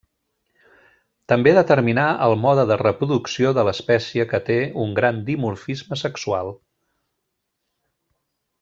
[1.33, 6.51] També determinà el mode de reproducció de l'espècie que té un gran dimorfisme sexual.